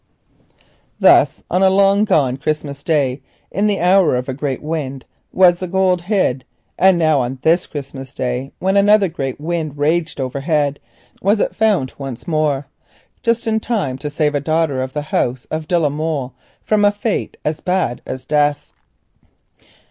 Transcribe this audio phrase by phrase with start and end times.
[0.99, 5.59] Thus on a long gone Christmas Day, in the hour of a great wind, was
[5.59, 6.43] the gold hid,
[6.75, 10.79] and now on this Christmas Day, when another great wind raged overhead,
[11.13, 15.77] it was found again, in time to save a daughter of the house of de
[15.77, 16.33] la Molle
[16.63, 18.73] from a fate sore as death.